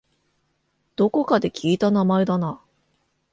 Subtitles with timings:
[0.95, 2.59] どこかで聞いた名前だな